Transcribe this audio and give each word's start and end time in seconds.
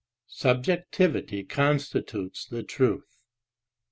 Subjectivity 0.33 1.43
constitutes 1.43 2.47
the 2.47 2.63
truth. 2.63 3.17